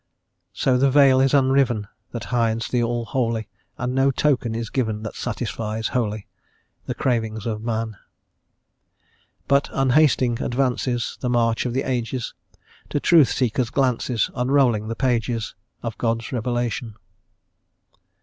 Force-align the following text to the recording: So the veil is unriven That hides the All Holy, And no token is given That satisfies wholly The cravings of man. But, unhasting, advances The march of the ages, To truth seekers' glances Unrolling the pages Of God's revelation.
So 0.53 0.79
the 0.79 0.89
veil 0.89 1.19
is 1.21 1.31
unriven 1.31 1.87
That 2.11 2.23
hides 2.33 2.69
the 2.69 2.81
All 2.81 3.05
Holy, 3.05 3.49
And 3.77 3.93
no 3.93 4.09
token 4.09 4.55
is 4.55 4.71
given 4.71 5.03
That 5.03 5.15
satisfies 5.15 5.89
wholly 5.89 6.25
The 6.87 6.95
cravings 6.95 7.45
of 7.45 7.61
man. 7.61 7.97
But, 9.47 9.69
unhasting, 9.71 10.41
advances 10.41 11.19
The 11.21 11.29
march 11.29 11.67
of 11.67 11.73
the 11.73 11.83
ages, 11.83 12.33
To 12.89 12.99
truth 12.99 13.29
seekers' 13.31 13.69
glances 13.69 14.31
Unrolling 14.33 14.87
the 14.87 14.95
pages 14.95 15.53
Of 15.83 15.99
God's 15.99 16.31
revelation. 16.31 16.95